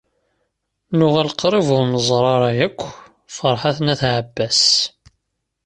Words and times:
Nuɣal 0.97 1.29
qrib 1.39 1.67
ur 1.77 1.83
nẓerr 1.93 2.25
ara 2.35 2.51
akk 2.67 2.79
Ferḥat 3.35 3.77
n 3.81 3.91
At 3.93 4.01
Ɛebbas. 4.15 4.61